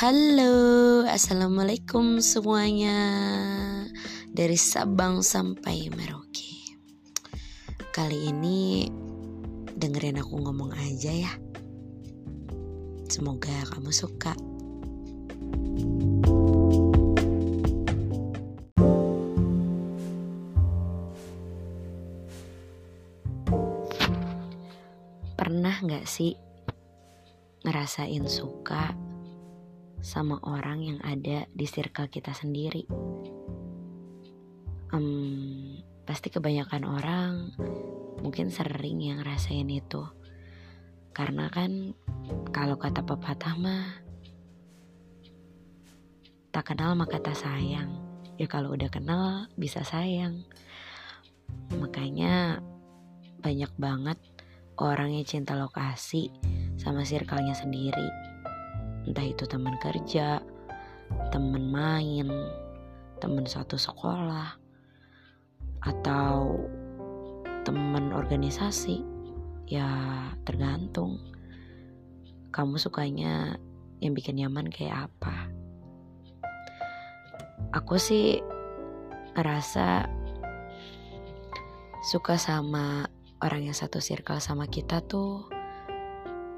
[0.00, 2.96] Halo, assalamualaikum semuanya
[4.32, 6.56] dari Sabang sampai Merauke.
[7.92, 8.88] Kali ini
[9.76, 11.32] dengerin aku ngomong aja ya.
[13.12, 14.32] Semoga kamu suka.
[25.36, 26.32] Pernah gak sih
[27.68, 29.09] ngerasain suka
[30.00, 32.88] sama orang yang ada di circle kita sendiri.
[34.90, 35.78] Um,
[36.08, 37.32] pasti kebanyakan orang
[38.24, 40.02] mungkin sering yang ngerasain itu.
[41.12, 41.92] Karena kan
[42.50, 43.86] kalau kata pepatah mah
[46.50, 47.96] tak kenal maka tak sayang.
[48.40, 50.48] Ya kalau udah kenal bisa sayang.
[51.76, 52.64] Makanya
[53.40, 54.18] banyak banget
[54.80, 56.32] orang yang cinta lokasi
[56.80, 58.19] sama circle-nya sendiri
[59.08, 60.42] entah itu teman kerja,
[61.32, 62.28] teman main,
[63.20, 64.56] teman satu sekolah,
[65.84, 66.60] atau
[67.64, 69.04] teman organisasi,
[69.68, 69.88] ya
[70.44, 71.20] tergantung.
[72.50, 73.56] Kamu sukanya
[74.02, 75.48] yang bikin nyaman kayak apa?
[77.70, 78.42] Aku sih
[79.38, 80.10] ngerasa
[82.10, 83.06] suka sama
[83.44, 85.46] orang yang satu circle sama kita tuh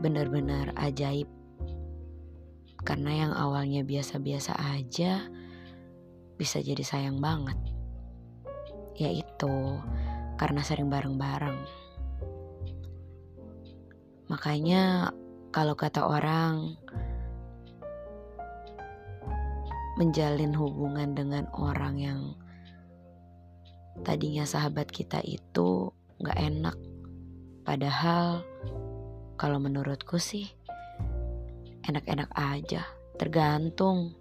[0.00, 1.41] benar-benar ajaib
[2.82, 5.30] karena yang awalnya biasa-biasa aja
[6.34, 7.58] bisa jadi sayang banget.
[8.98, 9.78] Yaitu
[10.36, 11.58] karena sering bareng-bareng.
[14.26, 15.14] Makanya
[15.54, 16.74] kalau kata orang
[20.00, 22.20] menjalin hubungan dengan orang yang
[24.02, 26.74] tadinya sahabat kita itu gak enak.
[27.62, 28.42] Padahal
[29.36, 30.50] kalau menurutku sih
[31.86, 32.86] enak-enak aja,
[33.18, 34.14] tergantung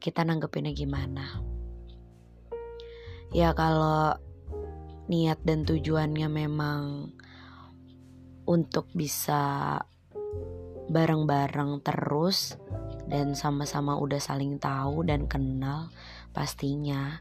[0.00, 1.40] kita nanggepinnya gimana.
[3.32, 4.14] Ya kalau
[5.08, 7.12] niat dan tujuannya memang
[8.44, 9.80] untuk bisa
[10.88, 12.60] bareng-bareng terus
[13.08, 15.92] dan sama-sama udah saling tahu dan kenal
[16.32, 17.20] pastinya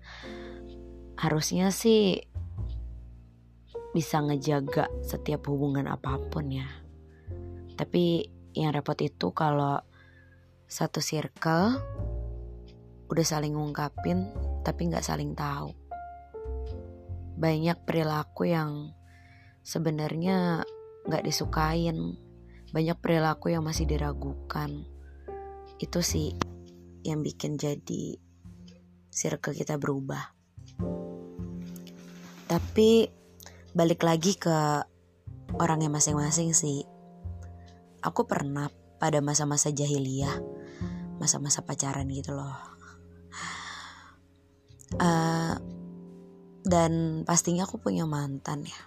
[1.19, 2.19] harusnya sih
[3.93, 6.65] bisa ngejaga setiap hubungan apa pun ya.
[7.77, 9.81] Tapi yang repot itu kalau
[10.69, 11.77] satu circle
[13.09, 14.29] udah saling ngungkapin
[14.65, 15.73] tapi nggak saling tahu.
[17.37, 18.93] Banyak perilaku yang
[19.65, 20.63] sebenarnya
[21.05, 22.17] nggak disukain,
[22.71, 24.85] banyak perilaku yang masih diragukan.
[25.77, 26.33] Itu sih
[27.03, 28.17] yang bikin jadi
[29.11, 30.31] circle kita berubah.
[32.47, 33.09] Tapi
[33.73, 34.85] balik lagi ke
[35.57, 36.92] orangnya masing-masing sih
[38.03, 38.67] aku pernah
[38.99, 40.63] pada masa-masa jahiliyah
[41.23, 42.51] masa-masa pacaran gitu loh.
[44.99, 45.55] Uh,
[46.67, 48.81] dan pastinya aku punya mantan ya.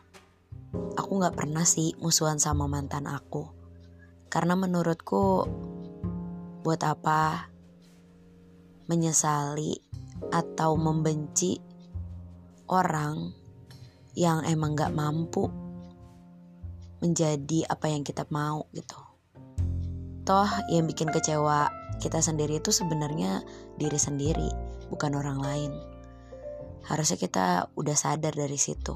[1.01, 3.49] Aku nggak pernah sih musuhan sama mantan aku.
[4.29, 5.49] Karena menurutku
[6.61, 7.49] buat apa
[8.91, 9.81] menyesali
[10.29, 11.57] atau membenci
[12.69, 13.33] orang
[14.19, 15.47] yang emang gak mampu
[16.99, 19.06] menjadi apa yang kita mau gitu
[20.27, 21.71] toh yang bikin kecewa
[22.03, 23.41] kita sendiri itu sebenarnya
[23.81, 24.51] diri sendiri
[24.93, 25.73] bukan orang lain.
[26.87, 28.95] Harusnya kita udah sadar dari situ.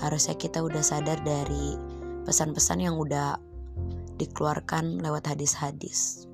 [0.00, 1.76] Harusnya kita udah sadar dari
[2.24, 3.40] pesan-pesan yang udah
[4.16, 6.24] dikeluarkan lewat hadis-hadis.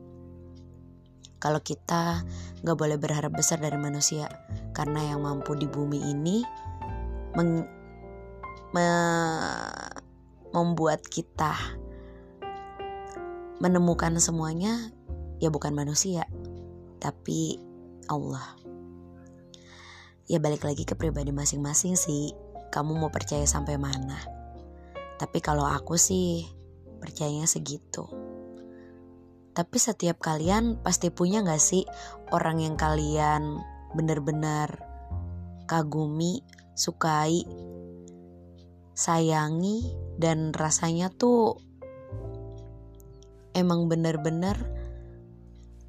[1.42, 2.22] Kalau kita
[2.62, 4.30] nggak boleh berharap besar dari manusia
[4.70, 6.46] karena yang mampu di bumi ini
[7.34, 7.66] meng,
[8.70, 8.88] me,
[10.54, 11.81] membuat kita
[13.62, 14.90] menemukan semuanya
[15.38, 16.26] ya bukan manusia,
[16.98, 17.62] tapi
[18.10, 18.58] Allah.
[20.26, 22.34] Ya balik lagi ke pribadi masing-masing sih.
[22.74, 24.18] Kamu mau percaya sampai mana?
[25.20, 26.42] Tapi kalau aku sih
[26.98, 28.10] percayanya segitu.
[29.52, 31.84] Tapi setiap kalian pasti punya gak sih
[32.32, 33.60] orang yang kalian
[33.92, 34.80] benar-benar
[35.68, 36.40] kagumi,
[36.72, 37.44] sukai,
[38.96, 41.60] sayangi, dan rasanya tuh
[43.52, 44.56] emang bener-bener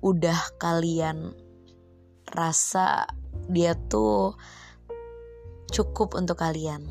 [0.04, 1.32] udah kalian
[2.28, 3.08] rasa
[3.48, 4.36] dia tuh
[5.72, 6.84] cukup untuk kalian.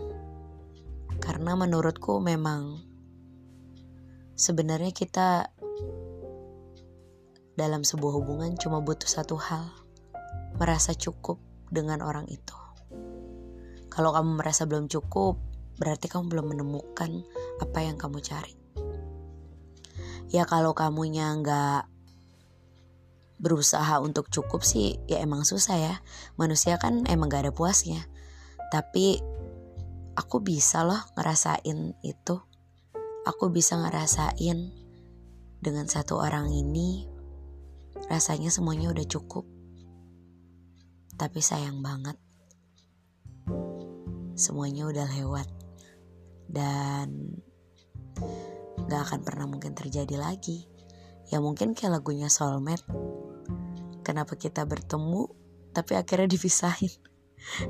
[1.22, 2.82] Karena menurutku memang
[4.34, 5.52] sebenarnya kita
[7.52, 9.70] dalam sebuah hubungan cuma butuh satu hal,
[10.56, 11.38] merasa cukup
[11.68, 12.56] dengan orang itu.
[13.92, 15.36] Kalau kamu merasa belum cukup,
[15.76, 17.22] berarti kamu belum menemukan
[17.60, 18.61] apa yang kamu cari
[20.32, 21.92] ya kalau kamunya nggak
[23.42, 25.94] berusaha untuk cukup sih ya emang susah ya.
[26.38, 28.06] Manusia kan emang gak ada puasnya.
[28.70, 29.18] Tapi
[30.14, 32.36] aku bisa loh ngerasain itu.
[33.26, 34.72] Aku bisa ngerasain
[35.62, 37.06] dengan satu orang ini
[38.06, 39.44] rasanya semuanya udah cukup.
[41.18, 42.16] Tapi sayang banget
[44.38, 45.48] semuanya udah lewat.
[46.46, 47.38] Dan
[48.92, 50.68] gak akan pernah mungkin terjadi lagi.
[51.32, 52.84] Ya mungkin kayak lagunya soulmate.
[54.04, 55.32] Kenapa kita bertemu
[55.72, 56.92] tapi akhirnya dipisahin?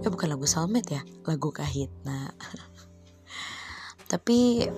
[0.03, 2.29] Ya bukan lagu soulmate ya lagu kahit nah
[4.13, 4.69] tapi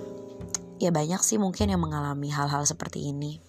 [0.79, 3.41] ya banyak sih mungkin yang mengalami hal-hal seperti ini.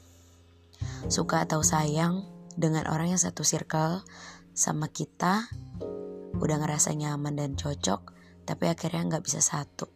[1.06, 2.26] Suka atau sayang
[2.56, 4.02] dengan orang yang satu circle
[4.56, 5.46] sama kita
[6.40, 8.16] udah ngerasa nyaman dan cocok
[8.48, 9.88] tapi akhirnya nggak bisa satu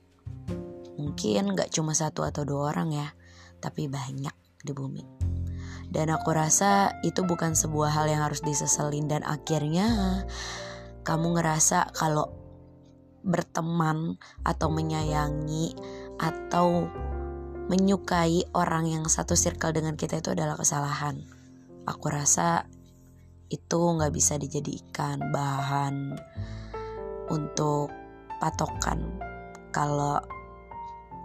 [0.99, 3.09] mungkin nggak cuma satu atau dua orang ya
[3.63, 4.35] tapi banyak
[4.65, 5.05] di bumi
[5.91, 10.23] dan aku rasa itu bukan sebuah hal yang harus diseselin dan akhirnya
[11.03, 12.31] kamu ngerasa kalau
[13.27, 14.17] berteman
[14.47, 15.77] atau menyayangi
[16.17, 16.89] atau
[17.71, 21.23] menyukai orang yang satu circle dengan kita itu adalah kesalahan.
[21.87, 22.67] Aku rasa
[23.51, 26.19] itu nggak bisa dijadikan bahan
[27.31, 27.91] untuk
[28.43, 29.19] patokan
[29.71, 30.19] kalau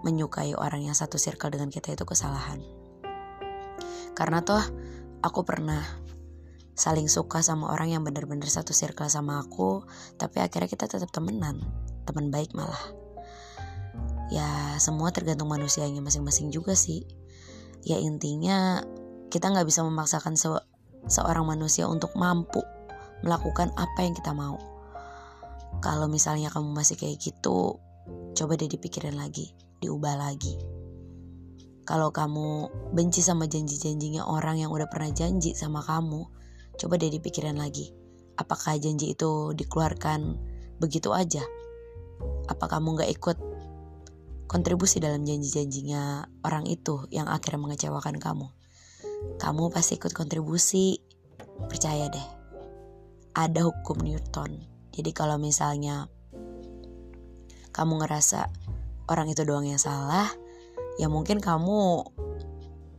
[0.06, 2.62] menyukai orang yang satu circle dengan kita itu kesalahan.
[4.14, 4.62] Karena toh
[5.26, 5.82] aku pernah
[6.78, 9.84] saling suka sama orang yang benar-benar satu circle sama aku,
[10.22, 11.60] tapi akhirnya kita tetap temenan,
[12.06, 12.94] teman baik malah.
[14.30, 17.04] Ya semua tergantung manusianya masing-masing juga sih.
[17.82, 18.86] Ya intinya
[19.34, 20.54] kita nggak bisa memaksakan se
[21.10, 22.62] seorang manusia untuk mampu
[23.22, 24.58] melakukan apa yang kita mau
[25.84, 27.80] kalau misalnya kamu masih kayak gitu,
[28.34, 30.56] coba deh dipikirin lagi, diubah lagi.
[31.86, 36.26] Kalau kamu benci sama janji-janjinya orang yang udah pernah janji sama kamu,
[36.82, 37.94] coba deh dipikirin lagi.
[38.36, 40.36] Apakah janji itu dikeluarkan
[40.82, 41.46] begitu aja?
[42.50, 43.38] Apa kamu gak ikut
[44.50, 48.50] kontribusi dalam janji-janjinya orang itu yang akhirnya mengecewakan kamu?
[49.38, 50.98] Kamu pasti ikut kontribusi,
[51.70, 52.28] percaya deh.
[53.38, 56.08] Ada hukum Newton jadi kalau misalnya
[57.76, 58.48] kamu ngerasa
[59.10, 60.30] orang itu doang yang salah,
[60.98, 62.06] ya mungkin kamu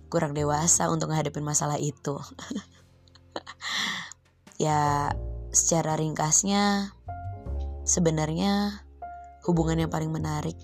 [0.07, 2.17] kurang dewasa untuk menghadapi masalah itu.
[4.63, 5.13] ya
[5.53, 6.95] secara ringkasnya
[7.85, 8.83] sebenarnya
[9.45, 10.57] hubungan yang paling menarik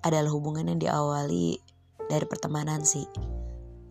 [0.00, 1.60] adalah hubungan yang diawali
[2.08, 3.04] dari pertemanan sih.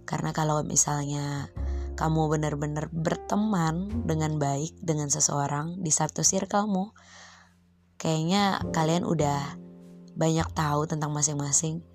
[0.08, 1.52] Karena kalau misalnya
[2.00, 6.96] kamu benar-benar berteman dengan baik dengan seseorang di satu circlemu,
[8.00, 9.67] kayaknya kalian udah
[10.18, 11.86] banyak tahu tentang masing-masing.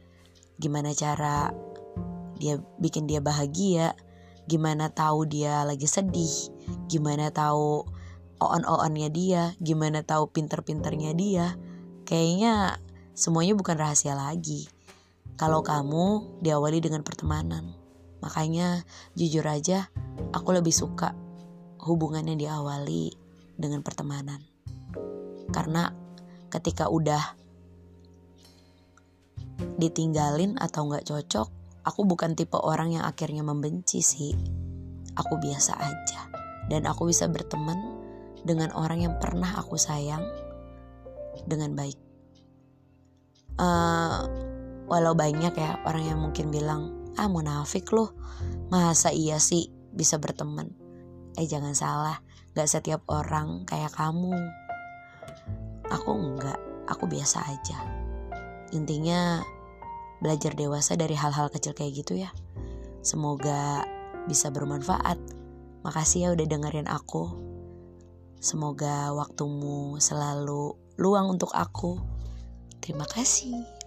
[0.63, 1.51] Gimana cara
[2.39, 3.99] dia bikin dia bahagia,
[4.47, 6.55] gimana tahu dia lagi sedih,
[6.87, 7.83] gimana tahu
[8.39, 11.59] on-onnya dia, gimana tahu pinter-pinternya dia.
[12.07, 12.79] Kayaknya
[13.15, 14.71] semuanya bukan rahasia lagi.
[15.35, 17.75] Kalau kamu diawali dengan pertemanan.
[18.23, 18.87] Makanya
[19.19, 19.91] jujur aja
[20.31, 21.11] aku lebih suka
[21.83, 23.11] hubungan yang diawali
[23.59, 24.39] dengan pertemanan.
[25.51, 25.91] Karena
[26.47, 27.42] ketika udah
[29.79, 31.49] ditinggalin atau nggak cocok,
[31.83, 34.33] aku bukan tipe orang yang akhirnya membenci sih.
[35.19, 36.21] Aku biasa aja.
[36.71, 37.77] Dan aku bisa berteman
[38.43, 40.23] dengan orang yang pernah aku sayang
[41.45, 41.99] dengan baik.
[43.61, 44.25] Uh,
[44.93, 48.17] walau banyak ya orang yang mungkin bilang ah munafik loh
[48.73, 50.73] masa iya sih bisa berteman
[51.37, 52.21] eh jangan salah
[52.53, 54.33] gak setiap orang kayak kamu
[55.89, 57.79] aku enggak aku biasa aja
[58.73, 59.45] intinya
[60.23, 62.31] belajar dewasa dari hal-hal kecil kayak gitu ya.
[63.03, 63.83] Semoga
[64.31, 65.19] bisa bermanfaat.
[65.83, 67.27] Makasih ya udah dengerin aku.
[68.39, 71.99] Semoga waktumu selalu luang untuk aku.
[72.79, 73.82] Terima kasih